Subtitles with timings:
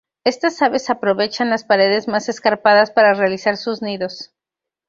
[0.23, 4.33] Estas aves aprovechan las paredes más escarpadas para realizar sus nidos.